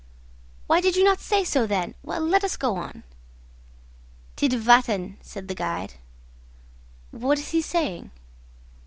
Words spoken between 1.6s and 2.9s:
then? Well, let us go